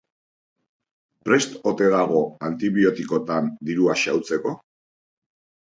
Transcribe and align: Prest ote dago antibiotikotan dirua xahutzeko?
Prest 1.27 1.53
ote 1.73 1.89
dago 1.95 2.23
antibiotikotan 2.49 3.55
dirua 3.71 3.99
xahutzeko? 4.07 4.59